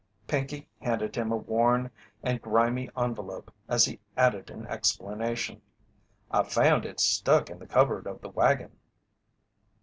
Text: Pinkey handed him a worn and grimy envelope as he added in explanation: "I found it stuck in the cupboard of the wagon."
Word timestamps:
Pinkey 0.25 0.67
handed 0.79 1.15
him 1.15 1.31
a 1.31 1.37
worn 1.37 1.91
and 2.23 2.41
grimy 2.41 2.89
envelope 2.97 3.53
as 3.69 3.85
he 3.85 3.99
added 4.17 4.49
in 4.49 4.65
explanation: 4.65 5.61
"I 6.31 6.41
found 6.41 6.87
it 6.87 6.99
stuck 6.99 7.51
in 7.51 7.59
the 7.59 7.67
cupboard 7.67 8.07
of 8.07 8.19
the 8.21 8.29
wagon." 8.29 8.79